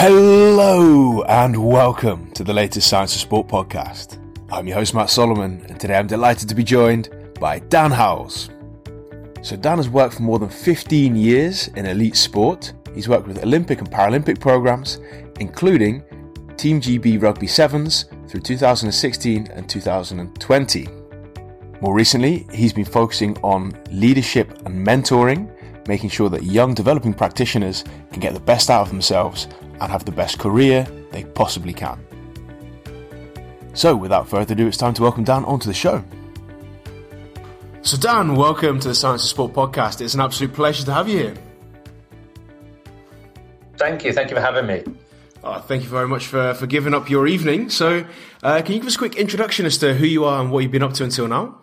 [0.00, 4.16] Hello and welcome to the latest Science of Sport podcast.
[4.50, 8.48] I'm your host Matt Solomon, and today I'm delighted to be joined by Dan Howells.
[9.42, 12.72] So, Dan has worked for more than 15 years in elite sport.
[12.94, 15.00] He's worked with Olympic and Paralympic programs,
[15.38, 16.02] including
[16.56, 20.88] Team GB Rugby Sevens through 2016 and 2020.
[21.82, 25.54] More recently, he's been focusing on leadership and mentoring,
[25.86, 29.46] making sure that young developing practitioners can get the best out of themselves
[29.80, 32.04] and have the best career they possibly can.
[33.72, 36.04] So, without further ado, it's time to welcome Dan onto the show.
[37.82, 40.00] So, Dan, welcome to the Science of Sport podcast.
[40.00, 41.34] It's an absolute pleasure to have you here.
[43.76, 44.12] Thank you.
[44.12, 44.84] Thank you for having me.
[45.42, 47.70] Oh, thank you very much for, for giving up your evening.
[47.70, 48.04] So,
[48.42, 50.60] uh, can you give us a quick introduction as to who you are and what
[50.60, 51.58] you've been up to until now?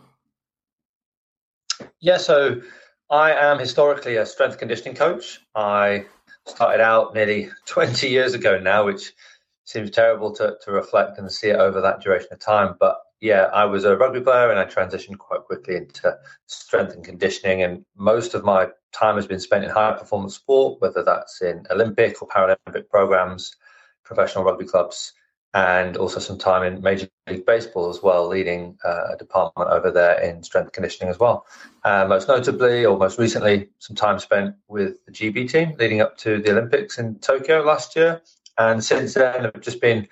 [2.00, 2.62] Yeah, so
[3.10, 5.40] I am historically a strength conditioning coach.
[5.54, 6.06] I
[6.48, 9.14] started out nearly 20 years ago now, which
[9.66, 12.76] seems terrible to, to reflect and see it over that duration of time.
[12.80, 17.04] But yeah, I was a rugby player and I transitioned quite quickly into strength and
[17.04, 17.64] conditioning.
[17.64, 21.66] And most of my time has been spent in high performance sport, whether that's in
[21.72, 23.56] Olympic or Paralympic programs,
[24.04, 25.14] professional rugby clubs,
[25.58, 29.90] and also some time in Major League Baseball as well, leading uh, a department over
[29.90, 31.48] there in strength conditioning as well.
[31.84, 36.16] Uh, most notably, or most recently, some time spent with the GB team leading up
[36.18, 38.22] to the Olympics in Tokyo last year.
[38.60, 40.08] And since then, I've just been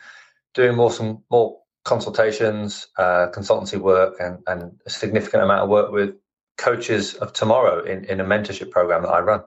[0.56, 5.92] doing more some more consultations, uh, consultancy work, and, and a significant amount of work
[5.92, 6.16] with
[6.58, 9.44] coaches of tomorrow in, in a mentorship program that I run.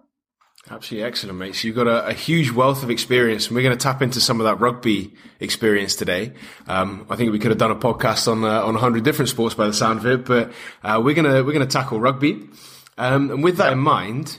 [0.70, 1.54] Absolutely excellent, mate.
[1.54, 4.20] So you've got a, a, huge wealth of experience, and we're going to tap into
[4.20, 6.32] some of that rugby experience today.
[6.66, 9.30] Um, I think we could have done a podcast on uh, on a hundred different
[9.30, 10.52] sports by the sound of it, but
[10.82, 12.48] uh, we're gonna we're gonna tackle rugby.
[12.98, 14.38] Um, and with that in mind,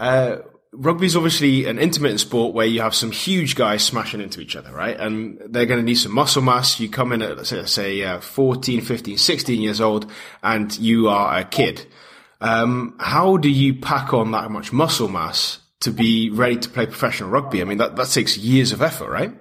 [0.00, 0.38] uh,
[0.72, 4.56] rugby is obviously an intermittent sport where you have some huge guys smashing into each
[4.56, 4.98] other, right?
[4.98, 6.80] And they're going to need some muscle mass.
[6.80, 10.10] You come in at let's say, let's say uh, 14, 15, 16 years old,
[10.42, 11.86] and you are a kid.
[12.40, 16.86] Um, how do you pack on that much muscle mass to be ready to play
[16.86, 17.60] professional rugby?
[17.60, 19.32] I mean, that, that takes years of effort, right?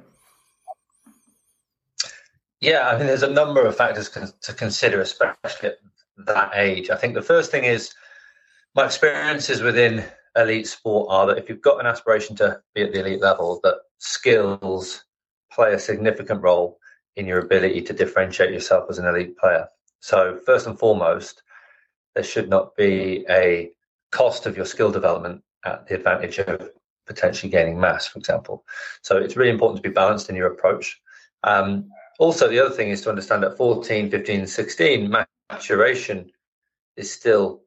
[2.60, 5.78] Yeah, I mean, there's a number of factors con- to consider, especially at
[6.26, 6.90] that age.
[6.90, 7.94] I think the first thing is
[8.76, 10.04] my experiences within
[10.36, 13.60] elite sport are that if you've got an aspiration to be at the elite level,
[13.64, 15.04] that skills
[15.52, 16.80] play a significant role
[17.16, 19.68] in your ability to differentiate yourself as an elite player.
[20.00, 21.42] So, first and foremost,
[22.14, 23.72] there should not be a
[24.12, 26.70] cost of your skill development at the advantage of
[27.06, 28.66] potentially gaining mass, for example.
[29.02, 31.00] So it's really important to be balanced in your approach.
[31.44, 31.90] Um,
[32.20, 35.16] also, the other thing is to understand that 14, 15, 16,
[35.50, 36.32] maturation
[36.96, 37.62] is still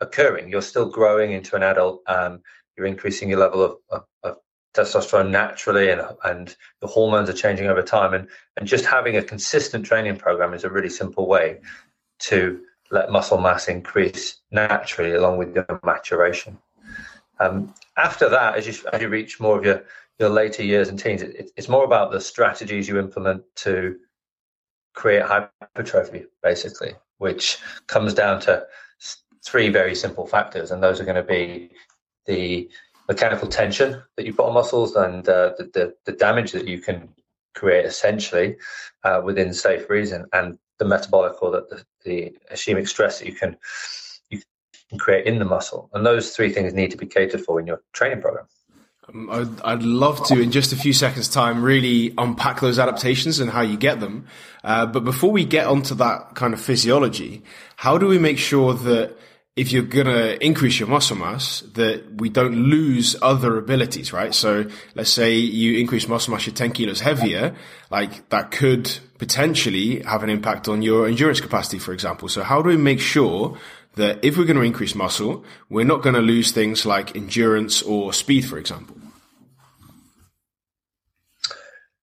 [0.00, 0.48] occurring.
[0.48, 2.02] You're still growing into an adult.
[2.06, 2.42] Um,
[2.76, 4.36] you're increasing your level of, of, of
[4.74, 8.12] testosterone naturally, and, and the hormones are changing over time.
[8.12, 11.60] And, and just having a consistent training program is a really simple way
[12.18, 16.58] to let muscle mass increase naturally along with your maturation.
[17.38, 19.84] Um, after that, as you as you reach more of your
[20.18, 23.96] your later years and teens, it, it's more about the strategies you implement to
[24.94, 28.66] create hypertrophy, basically, which comes down to
[29.44, 31.70] three very simple factors, and those are going to be
[32.24, 32.68] the
[33.08, 36.80] mechanical tension that you put on muscles and uh, the, the, the damage that you
[36.80, 37.08] can
[37.54, 38.56] create essentially
[39.04, 43.34] uh, within safe reason, and the metabolic or the, the, the ischemic stress that you
[43.34, 43.56] can
[44.88, 45.90] can create in the muscle.
[45.92, 48.46] And those three things need to be catered for in your training program.
[49.08, 53.38] Um, I'd, I'd, love to, in just a few seconds' time, really unpack those adaptations
[53.38, 54.26] and how you get them.
[54.64, 57.42] Uh, but before we get onto that kind of physiology,
[57.76, 59.16] how do we make sure that
[59.56, 64.34] if you're going to increase your muscle mass, that we don't lose other abilities, right?
[64.34, 67.56] So let's say you increase muscle mass, you're 10 kilos heavier,
[67.90, 72.28] like that could potentially have an impact on your endurance capacity, for example.
[72.28, 73.56] So how do we make sure
[73.96, 77.82] that if we're going to increase muscle, we're not going to lose things like endurance
[77.82, 78.96] or speed, for example.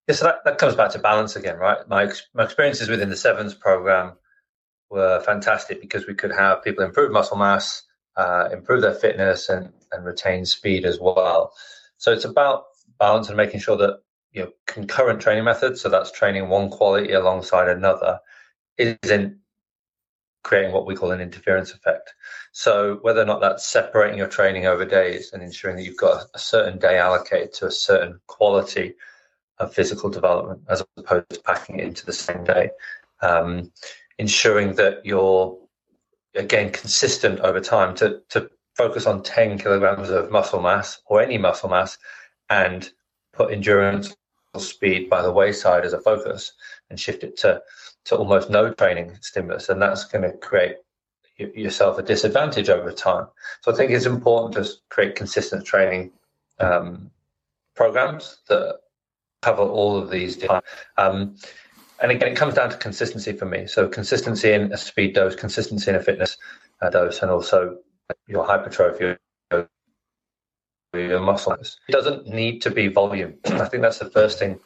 [0.07, 1.77] Yeah, so that, that comes back to balance again, right?
[1.87, 4.13] My, my experiences within the Sevens program
[4.89, 7.83] were fantastic because we could have people improve muscle mass,
[8.17, 11.53] uh, improve their fitness, and, and retain speed as well.
[11.97, 12.65] So it's about
[12.99, 13.99] balance and making sure that
[14.31, 18.19] you know concurrent training methods, so that's training one quality alongside another,
[18.77, 19.37] isn't
[20.43, 22.13] creating what we call an interference effect.
[22.51, 26.25] So whether or not that's separating your training over days and ensuring that you've got
[26.33, 28.95] a certain day allocated to a certain quality
[29.59, 32.69] of physical development as opposed to packing it into the same day.
[33.21, 33.71] Um,
[34.19, 35.57] ensuring that you're
[36.35, 41.37] again consistent over time to, to focus on 10 kilograms of muscle mass or any
[41.37, 41.97] muscle mass
[42.49, 42.91] and
[43.33, 44.15] put endurance
[44.57, 46.53] speed by the wayside as a focus
[46.89, 47.61] and shift it to
[48.05, 50.77] to almost no training stimulus, and that's going to create
[51.37, 53.27] yourself a disadvantage over time.
[53.61, 56.11] So I think it's important to create consistent training
[56.59, 57.11] um,
[57.75, 58.79] programs that
[59.41, 60.43] cover all of these.
[60.97, 61.35] Um,
[62.01, 63.67] and again, it comes down to consistency for me.
[63.67, 66.37] So consistency in a speed dose, consistency in a fitness
[66.81, 67.77] uh, dose, and also
[68.27, 69.17] your hypertrophy,
[70.93, 71.53] your muscle.
[71.53, 73.35] It doesn't need to be volume.
[73.45, 74.59] I think that's the first thing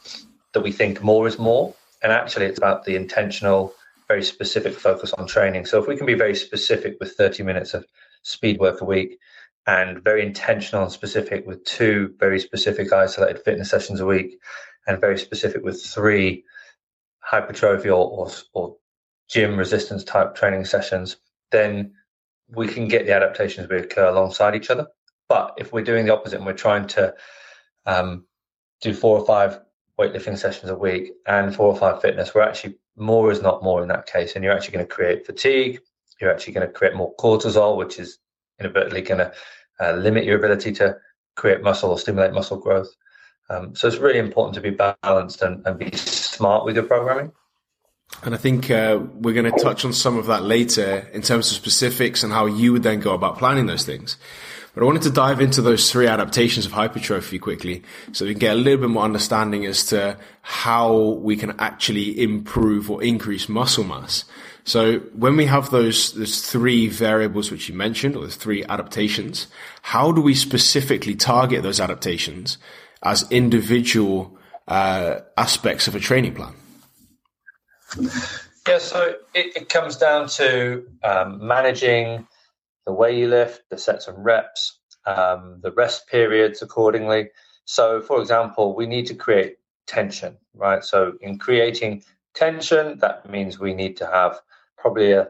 [0.53, 1.73] that we think more is more.
[2.07, 3.73] And actually, it's about the intentional,
[4.07, 5.65] very specific focus on training.
[5.65, 7.85] So if we can be very specific with 30 minutes of
[8.21, 9.19] speed work a week
[9.65, 14.39] and very intentional and specific with two very specific isolated fitness sessions a week
[14.87, 16.45] and very specific with three
[17.19, 18.77] hypertrophy or, or,
[19.27, 21.17] gym resistance type training sessions,
[21.51, 21.91] then
[22.47, 24.87] we can get the adaptations we occur alongside each other.
[25.27, 27.13] But if we're doing the opposite and we're trying to
[27.85, 28.25] um,
[28.79, 29.59] do four or five
[29.99, 33.81] weightlifting sessions a week and four or five fitness, we're actually more is not more
[33.81, 34.35] in that case.
[34.35, 35.79] And you're actually going to create fatigue.
[36.19, 38.19] You're actually going to create more cortisol, which is
[38.59, 39.31] inadvertently going to
[39.79, 40.97] uh, limit your ability to
[41.35, 42.89] create muscle or stimulate muscle growth.
[43.49, 44.71] Um, so it's really important to be
[45.03, 47.31] balanced and, and be smart with your programming.
[48.23, 51.51] And I think uh, we're going to touch on some of that later in terms
[51.51, 54.17] of specifics and how you would then go about planning those things.
[54.73, 57.81] But I wanted to dive into those three adaptations of hypertrophy quickly
[58.11, 62.21] so we can get a little bit more understanding as to how we can actually
[62.21, 64.23] improve or increase muscle mass.
[64.65, 69.47] So when we have those, those three variables which you mentioned, or the three adaptations,
[69.81, 72.57] how do we specifically target those adaptations
[73.01, 74.37] as individual
[74.67, 76.53] uh, aspects of a training plan?
[78.67, 82.27] Yeah, so it, it comes down to um, managing
[82.85, 87.29] the way you lift, the sets and reps, um, the rest periods accordingly.
[87.65, 89.57] So, for example, we need to create
[89.87, 90.83] tension, right?
[90.83, 92.03] So, in creating
[92.33, 94.39] tension, that means we need to have
[94.77, 95.29] probably a,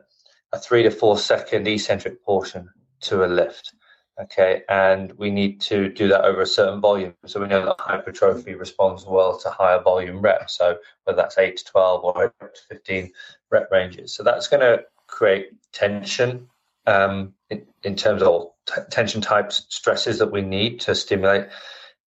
[0.51, 2.69] a three to four second eccentric portion
[3.01, 3.74] to a lift.
[4.19, 7.14] Okay, and we need to do that over a certain volume.
[7.28, 10.58] So we know that hypertrophy responds well to higher volume reps.
[10.58, 13.12] So whether that's 8 to 12 or 8 to 15
[13.52, 14.16] rep ranges.
[14.16, 16.48] So that's going to create tension
[16.88, 21.48] um, in, in, terms of t- tension types stresses that we need to stimulate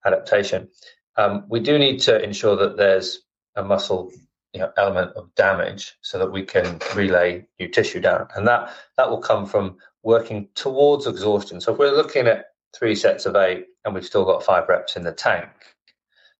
[0.05, 0.67] adaptation.
[1.15, 3.19] Um, we do need to ensure that there's
[3.55, 4.11] a muscle
[4.53, 8.27] you know, element of damage so that we can relay new tissue down.
[8.35, 11.61] And that, that will come from working towards exhaustion.
[11.61, 12.45] So if we're looking at
[12.75, 15.49] three sets of eight and we've still got five reps in the tank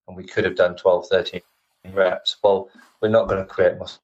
[0.08, 1.42] and we could have done 12, 13
[1.94, 2.70] reps, well,
[3.02, 4.02] we're not going to create muscle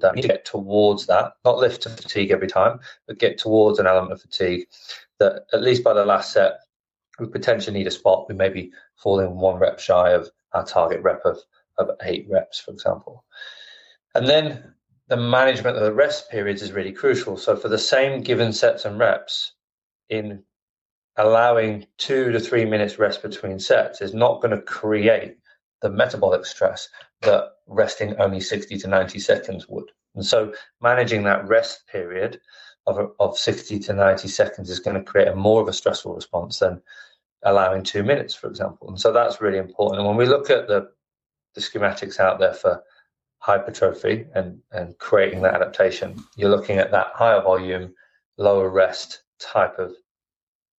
[0.00, 0.26] damage.
[0.26, 4.20] Get towards that, not lift to fatigue every time, but get towards an element of
[4.20, 4.66] fatigue
[5.18, 6.58] that at least by the last set,
[7.18, 8.28] we potentially need a spot.
[8.28, 11.38] We may be falling one rep shy of our target rep of,
[11.78, 13.24] of eight reps, for example.
[14.14, 14.74] And then
[15.08, 17.36] the management of the rest periods is really crucial.
[17.36, 19.52] So for the same given sets and reps,
[20.08, 20.42] in
[21.16, 25.38] allowing two to three minutes rest between sets is not going to create
[25.82, 26.88] the metabolic stress
[27.22, 29.90] that resting only 60 to 90 seconds would.
[30.14, 32.40] And so managing that rest period
[32.86, 36.14] of, of 60 to 90 seconds is going to create a more of a stressful
[36.14, 36.80] response than
[37.42, 38.88] allowing two minutes, for example.
[38.88, 40.00] And so that's really important.
[40.00, 40.88] And when we look at the,
[41.54, 42.82] the schematics out there for
[43.46, 47.94] hypertrophy and, and creating that adaptation, you're looking at that higher volume,
[48.36, 49.92] lower rest type of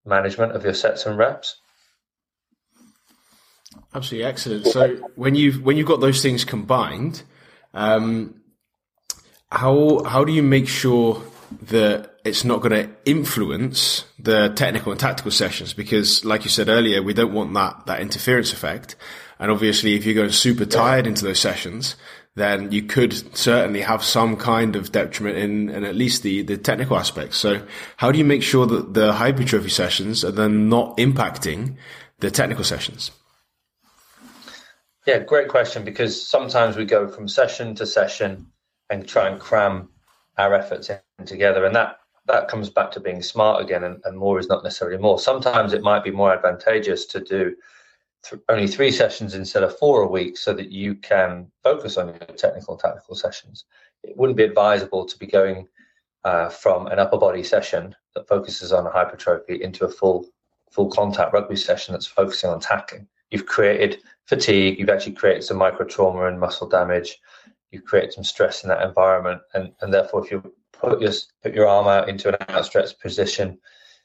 [0.05, 1.61] management of your sets and reps.
[3.95, 4.65] Absolutely excellent.
[4.67, 7.23] So when you've when you've got those things combined,
[7.73, 8.41] um,
[9.49, 11.21] how how do you make sure
[11.61, 15.73] that it's not going to influence the technical and tactical sessions?
[15.73, 18.97] Because, like you said earlier, we don't want that that interference effect.
[19.39, 21.95] And obviously, if you're going super tired into those sessions,
[22.37, 26.55] then you could certainly have some kind of detriment in, in at least the, the
[26.55, 27.37] technical aspects.
[27.37, 27.65] So
[27.97, 31.77] how do you make sure that the hypertrophy sessions are then not impacting
[32.19, 33.09] the technical sessions?
[35.07, 38.51] Yeah, great question because sometimes we go from session to session
[38.89, 39.89] and try and cram
[40.37, 44.17] our efforts in together and that that comes back to being smart again and, and
[44.17, 45.17] more is not necessarily more.
[45.17, 47.55] Sometimes it might be more advantageous to do
[48.23, 52.07] th- only three sessions instead of four a week so that you can focus on
[52.07, 53.65] your technical and tactical sessions.
[54.03, 55.67] It wouldn't be advisable to be going
[56.23, 60.25] uh, from an upper body session that focuses on hypertrophy into a full
[60.71, 63.07] full contact rugby session that's focusing on tackling.
[63.31, 67.17] You've created fatigue, you've actually created some micro trauma and muscle damage,
[67.71, 70.43] you've created some stress in that environment, and, and therefore if you
[70.73, 73.57] put your put your arm out into an outstretched position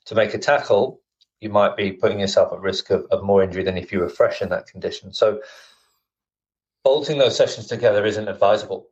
[0.07, 1.02] to make a tackle,
[1.43, 4.09] you might be putting yourself at risk of, of more injury than if you were
[4.09, 5.13] fresh in that condition.
[5.13, 5.41] So
[6.85, 8.89] bolting those sessions together isn't advisable.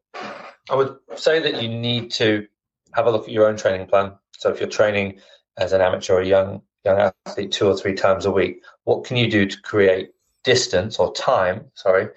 [0.68, 2.46] I would say that you need to
[2.94, 4.12] have a look at your own training plan.
[4.36, 5.20] So if you're training
[5.58, 9.04] as an amateur or a young young athlete two or three times a week, what
[9.04, 10.10] can you do to create
[10.44, 12.08] distance or time, sorry,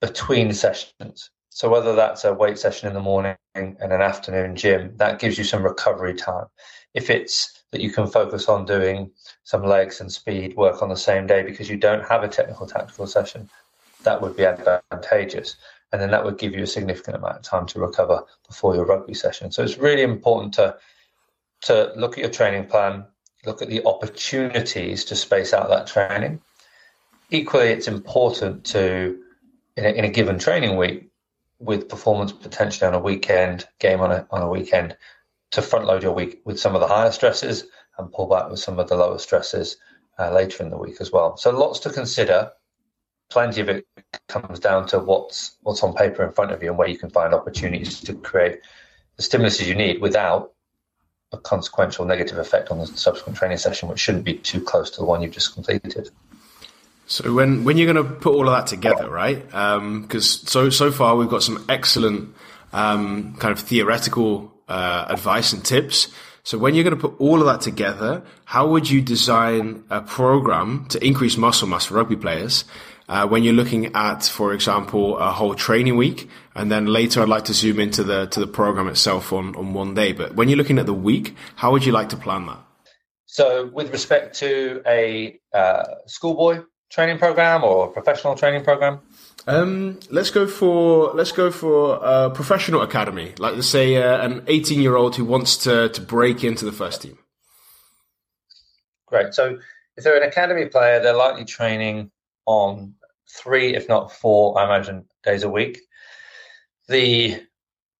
[0.00, 1.30] between sessions?
[1.50, 5.36] So whether that's a weight session in the morning and an afternoon gym, that gives
[5.36, 6.46] you some recovery time.
[6.94, 9.10] If it's that you can focus on doing
[9.42, 12.68] some legs and speed work on the same day because you don't have a technical
[12.68, 13.50] tactical session,
[14.04, 15.56] that would be advantageous.
[15.90, 18.86] And then that would give you a significant amount of time to recover before your
[18.86, 19.50] rugby session.
[19.50, 20.76] So it's really important to
[21.62, 23.06] to look at your training plan,
[23.44, 26.40] look at the opportunities to space out that training.
[27.30, 29.18] Equally, it's important to,
[29.76, 31.08] in a, in a given training week,
[31.58, 34.96] with performance potentially on a weekend, game on a, on a weekend,
[35.54, 37.64] to front load your week with some of the higher stresses
[37.96, 39.76] and pull back with some of the lower stresses
[40.18, 41.36] uh, later in the week as well.
[41.36, 42.50] So lots to consider.
[43.30, 43.86] Plenty of it
[44.28, 47.10] comes down to what's what's on paper in front of you and where you can
[47.10, 48.60] find opportunities to create
[49.16, 50.52] the stimuluses you need without
[51.32, 54.98] a consequential negative effect on the subsequent training session, which shouldn't be too close to
[54.98, 56.10] the one you've just completed.
[57.06, 59.44] So when when you're going to put all of that together, right?
[59.44, 62.34] Because um, so so far we've got some excellent
[62.72, 66.08] um, kind of theoretical uh, advice and tips.
[66.42, 70.02] So when you're going to put all of that together, how would you design a
[70.02, 72.64] program to increase muscle mass for rugby players?
[73.06, 77.28] Uh, when you're looking at, for example, a whole training week, and then later I'd
[77.28, 80.12] like to zoom into the to the program itself on on one day.
[80.12, 82.58] But when you're looking at the week, how would you like to plan that?
[83.26, 86.62] So, with respect to a uh, schoolboy
[86.94, 89.00] training program or a professional training program,
[89.46, 93.34] um, let's go for let's go for a professional academy.
[93.38, 96.72] Like let's say uh, an 18 year old who wants to to break into the
[96.72, 97.18] first team.
[99.06, 99.34] Great.
[99.34, 99.58] So,
[99.96, 102.10] if they're an academy player, they're likely training
[102.46, 102.94] on
[103.28, 105.80] three, if not four, I imagine, days a week.
[106.88, 107.42] The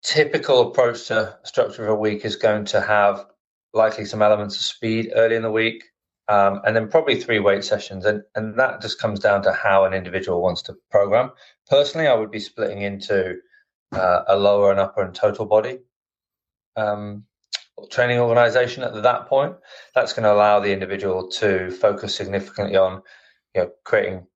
[0.02, 3.26] typical approach to structure of a week is going to have
[3.72, 5.84] likely some elements of speed early in the week,
[6.28, 8.04] um, and then probably three weight sessions.
[8.04, 11.30] And, and that just comes down to how an individual wants to program.
[11.68, 13.36] Personally, I would be splitting into
[13.92, 15.78] uh, a lower and upper and total body
[16.76, 17.24] um,
[17.90, 19.56] training organization at that point.
[19.94, 23.02] That's going to allow the individual to focus significantly on
[23.54, 24.26] you know, creating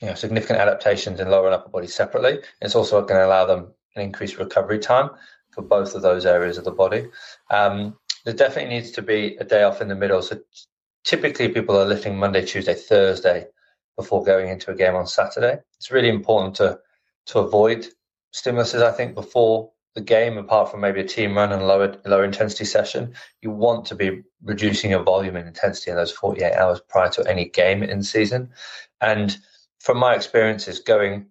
[0.00, 2.40] you know, significant adaptations in lower and upper body separately.
[2.60, 5.10] It's also going to allow them an increased recovery time
[5.50, 7.06] for both of those areas of the body.
[7.50, 10.22] Um, there definitely needs to be a day off in the middle.
[10.22, 10.40] So
[11.04, 13.46] typically people are lifting Monday, Tuesday, Thursday
[13.96, 15.58] before going into a game on Saturday.
[15.76, 16.80] It's really important to
[17.26, 17.86] to avoid
[18.34, 22.24] stimuluses, I think, before the game, apart from maybe a team run and lower lower
[22.24, 23.14] intensity session.
[23.40, 27.28] You want to be reducing your volume and intensity in those 48 hours prior to
[27.28, 28.50] any game in season.
[29.00, 29.36] And
[29.80, 31.26] from my experiences, going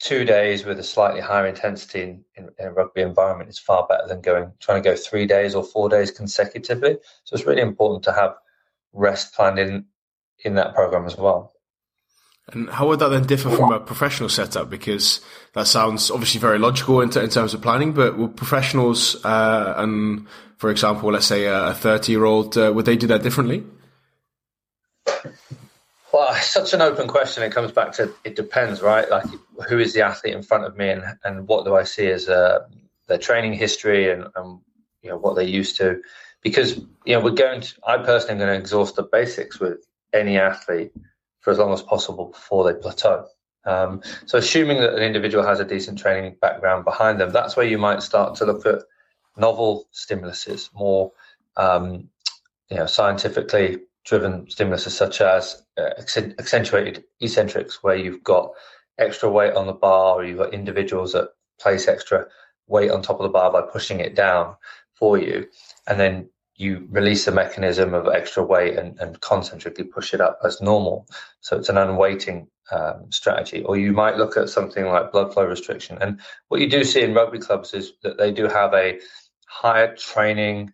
[0.00, 3.86] two days with a slightly higher intensity in, in, in, a rugby environment is far
[3.86, 6.98] better than going trying to go three days or four days consecutively.
[7.24, 8.34] So it's really important to have
[8.92, 9.86] rest planned in
[10.44, 11.54] in that program as well.
[12.48, 14.68] And how would that then differ from a professional setup?
[14.68, 15.22] Because
[15.54, 19.74] that sounds obviously very logical in, t- in terms of planning, but would professionals uh,
[19.78, 20.26] and,
[20.58, 23.64] for example, let's say a 30 year old, uh, would they do that differently?
[26.14, 27.42] Well, such an open question.
[27.42, 29.10] It comes back to it depends, right?
[29.10, 29.26] Like,
[29.68, 32.28] who is the athlete in front of me, and and what do I see as
[32.28, 32.60] uh,
[33.08, 34.60] their training history and, and
[35.02, 36.00] you know what they're used to?
[36.40, 37.74] Because you know we're going to.
[37.84, 40.92] I personally am going to exhaust the basics with any athlete
[41.40, 43.26] for as long as possible before they plateau.
[43.64, 47.66] Um, so, assuming that an individual has a decent training background behind them, that's where
[47.66, 48.82] you might start to look at
[49.36, 51.10] novel stimuluses, more
[51.56, 52.08] um,
[52.70, 58.52] you know scientifically driven stimuluses such as uh, accentuated eccentrics, where you've got
[58.98, 62.26] extra weight on the bar, or you've got individuals that place extra
[62.66, 64.54] weight on top of the bar by pushing it down
[64.94, 65.46] for you,
[65.86, 70.38] and then you release the mechanism of extra weight and, and concentrically push it up
[70.44, 71.06] as normal.
[71.40, 73.64] So it's an unweighting um, strategy.
[73.64, 75.98] Or you might look at something like blood flow restriction.
[76.00, 79.00] And what you do see in rugby clubs is that they do have a
[79.48, 80.72] higher training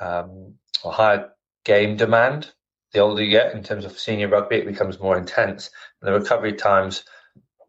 [0.00, 1.30] um, or higher
[1.64, 2.50] game demand
[2.92, 5.70] the older you get in terms of senior rugby, it becomes more intense,
[6.00, 7.04] and the recovery times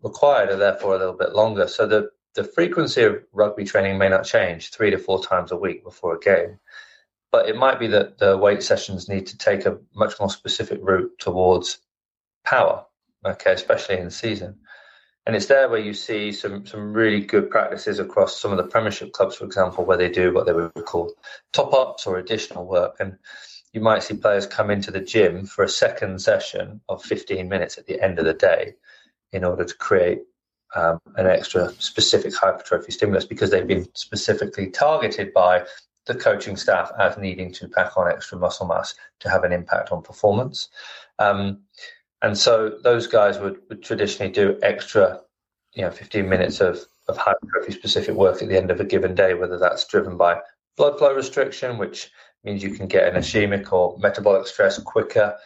[0.01, 1.67] required are therefore a little bit longer.
[1.67, 5.57] So the the frequency of rugby training may not change three to four times a
[5.57, 6.59] week before a game,
[7.31, 10.79] but it might be that the weight sessions need to take a much more specific
[10.81, 11.79] route towards
[12.45, 12.85] power.
[13.25, 14.57] Okay, especially in the season.
[15.27, 18.63] And it's there where you see some some really good practices across some of the
[18.63, 21.13] Premiership clubs, for example, where they do what they would call
[21.53, 22.95] top ups or additional work.
[22.99, 23.17] And
[23.73, 27.77] you might see players come into the gym for a second session of 15 minutes
[27.77, 28.73] at the end of the day
[29.31, 30.19] in order to create
[30.75, 35.63] um, an extra specific hypertrophy stimulus because they've been specifically targeted by
[36.07, 39.91] the coaching staff as needing to pack on extra muscle mass to have an impact
[39.91, 40.69] on performance.
[41.19, 41.61] Um,
[42.21, 45.21] and so those guys would, would traditionally do extra,
[45.73, 49.15] you know, 15 minutes of, of hypertrophy specific work at the end of a given
[49.15, 50.39] day, whether that's driven by
[50.77, 52.11] blood flow restriction, which
[52.43, 55.37] means you can get an ischemic or metabolic stress quicker.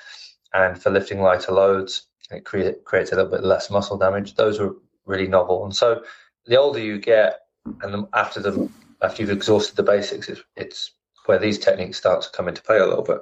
[0.53, 4.35] And for lifting lighter loads, it create, creates a little bit less muscle damage.
[4.35, 4.73] Those are
[5.05, 5.63] really novel.
[5.65, 6.03] And so
[6.45, 7.41] the older you get,
[7.81, 8.69] and after the
[9.01, 10.91] after you've exhausted the basics, it's, it's
[11.25, 13.19] where these techniques start to come into play a little bit.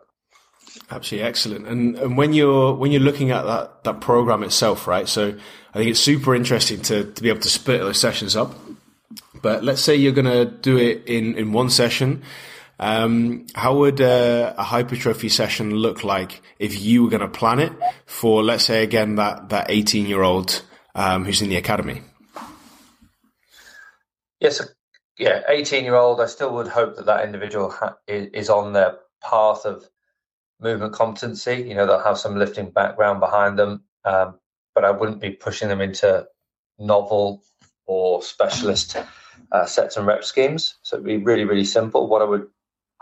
[0.90, 1.68] Absolutely excellent.
[1.68, 5.08] And and when you're when you're looking at that that program itself, right?
[5.08, 5.36] So
[5.74, 8.54] I think it's super interesting to to be able to split those sessions up.
[9.42, 12.24] But let's say you're going to do it in in one session.
[12.80, 17.60] Um, how would uh, a hypertrophy session look like if you were going to plan
[17.60, 17.72] it
[18.06, 20.64] for, let's say, again that that 18 year old
[20.96, 22.02] um, who's in the academy?
[24.40, 24.62] Yes,
[25.18, 26.20] yeah, 18 year old.
[26.20, 29.88] I still would hope that that individual ha- is on their path of
[30.60, 31.64] movement competency.
[31.68, 34.40] You know, they'll have some lifting background behind them, um,
[34.74, 36.28] but I wouldn't be pushing them into
[36.80, 37.44] novel
[37.86, 38.98] or specialist
[39.52, 40.76] uh, sets and rep schemes.
[40.82, 42.08] So it'd be really, really simple.
[42.08, 42.48] What I would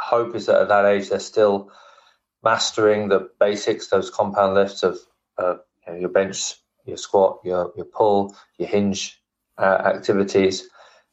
[0.02, 1.72] hope is that at that age they're still
[2.44, 4.98] mastering the basics, those compound lifts of
[5.38, 5.56] uh,
[5.86, 6.56] you know, your bench,
[6.86, 9.22] your squat, your your pull, your hinge
[9.58, 10.68] uh, activities.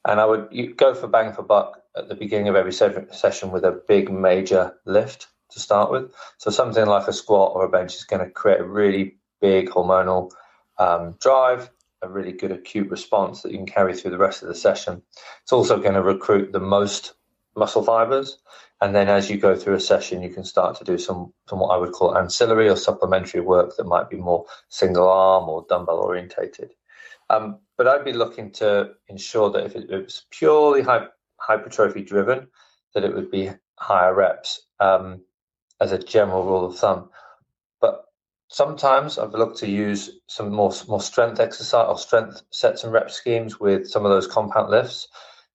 [0.04, 3.64] And I would go for bang for buck at the beginning of every session with
[3.64, 6.12] a big major lift to start with.
[6.38, 9.68] So something like a squat or a bench is going to create a really big
[9.68, 10.30] hormonal
[10.78, 11.70] um, drive,
[12.02, 15.02] a really good acute response that you can carry through the rest of the session.
[15.42, 17.14] It's also going to recruit the most
[17.58, 18.38] muscle fibers.
[18.80, 21.58] And then as you go through a session, you can start to do some, some
[21.58, 25.66] what I would call ancillary or supplementary work that might be more single arm or
[25.68, 26.72] dumbbell orientated.
[27.30, 30.84] Um, but I'd be looking to ensure that if it, it was purely
[31.38, 32.46] hypertrophy driven,
[32.94, 34.62] that it would be higher reps.
[34.80, 35.22] Um,
[35.80, 37.10] as a general rule of thumb.
[37.80, 38.04] But
[38.48, 43.10] sometimes I've looked to use some more more strength exercise or strength sets and rep
[43.10, 45.08] schemes with some of those compound lifts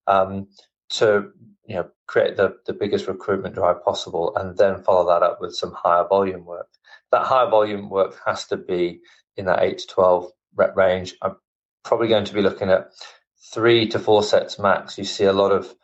[0.06, 0.48] um,
[0.90, 1.30] to
[1.66, 5.54] you know create the, the biggest recruitment drive possible and then follow that up with
[5.54, 6.68] some higher volume work.
[7.12, 9.00] That higher volume work has to be
[9.36, 11.14] in that eight to twelve rep range.
[11.22, 11.36] I'm
[11.84, 12.90] probably going to be looking at
[13.52, 14.98] three to four sets max.
[14.98, 15.74] You see a lot of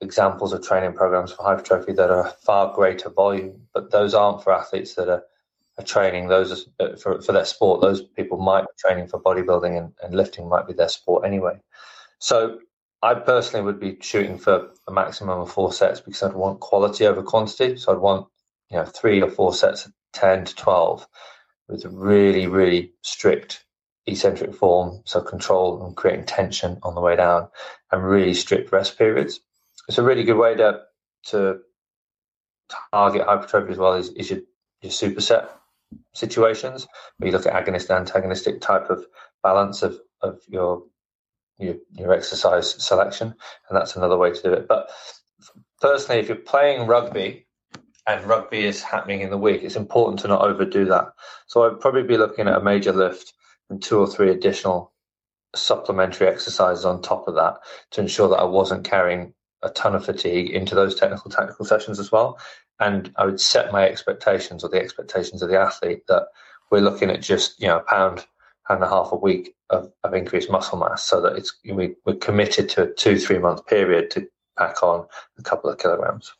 [0.00, 4.52] examples of training programs for hypertrophy that are far greater volume, but those aren't for
[4.52, 5.22] athletes that are,
[5.78, 6.28] are training.
[6.28, 7.82] Those are uh, for, for their sport.
[7.82, 11.60] Those people might be training for bodybuilding and, and lifting might be their sport anyway.
[12.18, 12.60] So
[13.02, 17.06] I personally would be shooting for a maximum of four sets because I'd want quality
[17.06, 17.76] over quantity.
[17.76, 18.26] So I'd want
[18.70, 21.06] you know three or four sets, of ten to twelve,
[21.68, 23.64] with really really strict
[24.06, 27.48] eccentric form, so control and creating tension on the way down,
[27.90, 29.40] and really strict rest periods.
[29.88, 30.80] It's a really good way to
[31.26, 31.60] to
[32.92, 34.40] target hypertrophy as well is, is your,
[34.82, 35.48] your superset
[36.14, 36.86] situations.
[37.18, 39.04] Where you look at agonist and antagonistic type of
[39.42, 40.84] balance of, of your,
[41.60, 43.28] your your exercise selection
[43.68, 44.90] and that's another way to do it but
[45.80, 47.46] personally if you're playing rugby
[48.06, 51.08] and rugby is happening in the week it's important to not overdo that
[51.46, 53.32] so i'd probably be looking at a major lift
[53.68, 54.92] and two or three additional
[55.54, 57.54] supplementary exercises on top of that
[57.90, 61.98] to ensure that i wasn't carrying a ton of fatigue into those technical tactical sessions
[61.98, 62.38] as well.
[62.78, 66.28] And I would set my expectations or the expectations of the athlete that
[66.70, 68.24] we're looking at just you know a pound
[68.76, 72.16] and a half a week of, of increased muscle mass, so that it's we, we're
[72.16, 74.28] committed to a two three month period to
[74.58, 75.06] pack on
[75.38, 76.32] a couple of kilograms.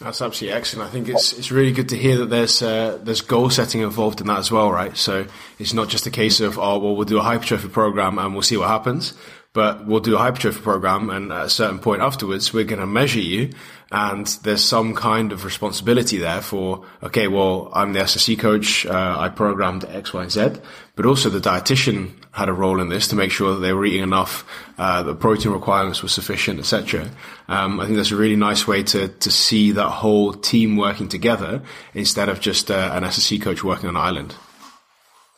[0.00, 0.90] That's absolutely excellent.
[0.90, 4.20] I think it's it's really good to hear that there's uh, there's goal setting involved
[4.20, 4.94] in that as well, right?
[4.96, 5.26] So
[5.58, 8.42] it's not just a case of oh well we'll do a hypertrophy program and we'll
[8.42, 9.14] see what happens,
[9.54, 12.86] but we'll do a hypertrophy program and at a certain point afterwards, we're going to
[12.86, 13.50] measure you.
[13.92, 18.84] And there's some kind of responsibility there for, okay, well, I'm the S&C coach.
[18.84, 20.60] Uh, I programmed X, Y, and Z,
[20.96, 23.86] but also the dietitian had a role in this to make sure that they were
[23.86, 24.44] eating enough,
[24.76, 27.08] uh, the protein requirements were sufficient, etc.
[27.48, 31.08] Um, I think that's a really nice way to, to see that whole team working
[31.08, 31.62] together
[31.94, 34.34] instead of just uh, an S&C coach working on an island.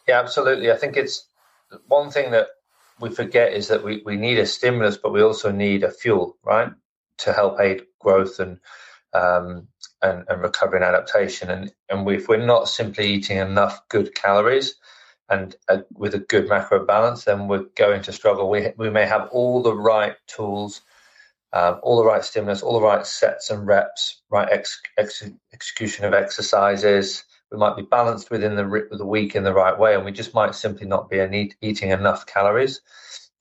[0.08, 0.72] Yeah, absolutely.
[0.72, 1.28] I think it's
[1.86, 2.46] one thing that
[2.98, 6.36] we forget is that we, we need a stimulus, but we also need a fuel,
[6.42, 6.72] right,
[7.18, 8.58] to help aid growth and
[9.14, 9.68] um,
[10.02, 11.50] and, and recovery and adaptation.
[11.50, 14.76] And and if we're not simply eating enough good calories
[15.30, 18.50] and uh, with a good macro balance, then we're going to struggle.
[18.50, 20.80] We we may have all the right tools
[21.52, 26.04] um, all the right stimulus, all the right sets and reps, right ex- ex- execution
[26.04, 27.24] of exercises.
[27.50, 30.34] We might be balanced within the, the week in the right way, and we just
[30.34, 32.82] might simply not be need, eating enough calories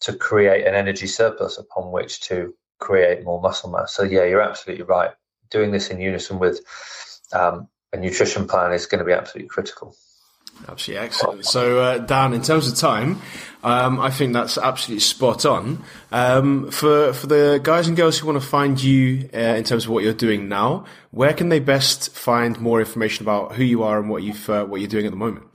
[0.01, 3.93] to create an energy surplus upon which to create more muscle mass.
[3.93, 5.11] So, yeah, you're absolutely right.
[5.49, 6.59] Doing this in unison with
[7.33, 9.95] um, a nutrition plan is going to be absolutely critical.
[10.67, 11.45] Absolutely excellent.
[11.45, 13.21] So, uh, Dan, in terms of time,
[13.63, 15.83] um, I think that's absolutely spot on.
[16.11, 19.85] Um, for for the guys and girls who want to find you uh, in terms
[19.85, 23.83] of what you're doing now, where can they best find more information about who you
[23.83, 25.45] are and what you've uh, what you're doing at the moment?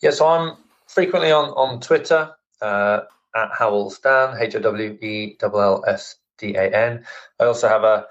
[0.00, 3.00] Yeah, so I'm frequently on on Twitter uh,
[3.36, 7.04] at Howells Dan H O W E L L S D A N.
[7.38, 8.06] I also have a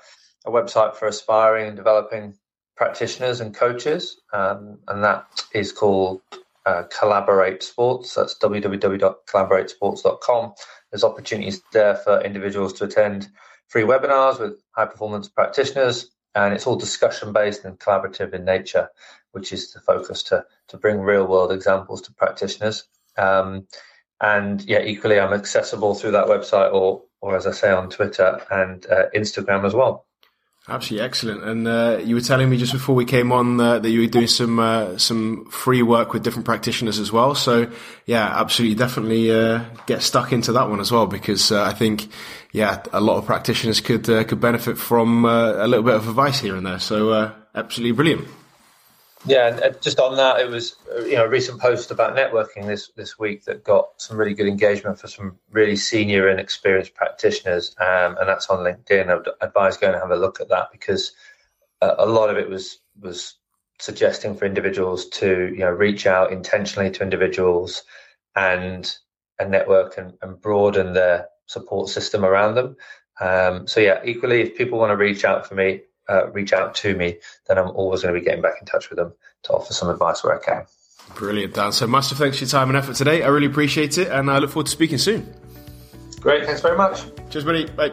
[0.45, 2.35] a website for aspiring and developing
[2.77, 6.21] practitioners and coaches, um, and that is called
[6.65, 8.13] uh, Collaborate Sports.
[8.13, 10.53] That's www.collaboratesports.com.
[10.91, 13.27] There's opportunities there for individuals to attend
[13.67, 18.89] free webinars with high performance practitioners, and it's all discussion based and collaborative in nature,
[19.31, 22.83] which is the focus to to bring real world examples to practitioners.
[23.17, 23.65] Um,
[24.21, 28.39] and yeah, equally, I'm accessible through that website or or as I say on Twitter
[28.51, 30.05] and uh, Instagram as well.
[30.67, 31.43] Absolutely excellent.
[31.43, 34.07] And uh, you were telling me just before we came on uh, that you were
[34.07, 37.35] doing some uh, some free work with different practitioners as well.
[37.35, 37.71] So
[38.07, 42.07] yeah, absolutely, definitely uh, get stuck into that one as well because uh, I think
[42.51, 46.39] yeah, a lot of practitioners could uh, could benefit from a little bit of advice
[46.39, 46.79] here and there.
[46.79, 48.27] So absolutely brilliant.
[49.27, 52.67] Yeah, and just on that, it was uh, you know a recent post about networking
[52.67, 56.93] this this week that got some really good engagement for some really senior and experienced
[56.93, 59.09] practitioners, um, and that's on LinkedIn.
[59.09, 61.13] I'd advise going to have a look at that because
[61.81, 63.35] uh, a lot of it was was
[63.79, 67.83] suggesting for individuals to you know reach out intentionally to individuals
[68.35, 68.95] and
[69.39, 72.75] and network and, and broaden their support system around them.
[73.19, 76.75] Um, so yeah, equally, if people want to reach out for me, uh, reach out
[76.75, 79.13] to me, then I'm always going to be getting back in touch with them
[79.43, 80.65] to offer some advice where I can.
[81.15, 81.71] Brilliant, Dan.
[81.71, 83.23] So, massive thanks for your time and effort today.
[83.23, 85.33] I really appreciate it, and I look forward to speaking soon.
[86.19, 87.03] Great, thanks very much.
[87.29, 87.65] Cheers, buddy.
[87.67, 87.91] Bye.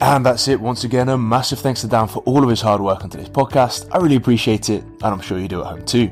[0.00, 0.60] And that's it.
[0.60, 3.28] Once again, a massive thanks to Dan for all of his hard work on today's
[3.28, 3.88] podcast.
[3.90, 6.10] I really appreciate it, and I'm sure you do at home too.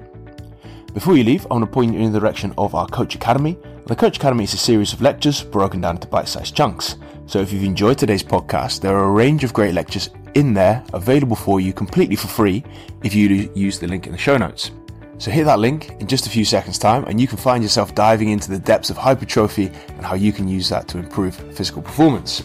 [0.93, 3.59] Before you leave, I want to point you in the direction of our Coach Academy.
[3.87, 6.97] The Coach Academy is a series of lectures broken down into bite sized chunks.
[7.27, 10.85] So if you've enjoyed today's podcast, there are a range of great lectures in there
[10.93, 12.63] available for you completely for free
[13.03, 14.71] if you use the link in the show notes.
[15.19, 17.95] So hit that link in just a few seconds time and you can find yourself
[17.95, 21.81] diving into the depths of hypertrophy and how you can use that to improve physical
[21.81, 22.43] performance.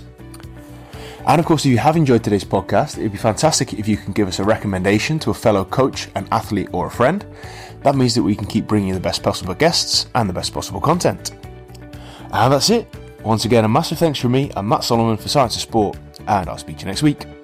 [1.28, 4.14] And of course, if you have enjoyed today's podcast, it'd be fantastic if you can
[4.14, 7.26] give us a recommendation to a fellow coach, an athlete, or a friend.
[7.84, 10.54] That means that we can keep bringing you the best possible guests and the best
[10.54, 11.32] possible content.
[12.32, 12.88] And that's it.
[13.24, 16.50] Once again, a massive thanks from me and Matt Solomon for Science of Sport, and
[16.50, 17.41] I'll speak to you next week.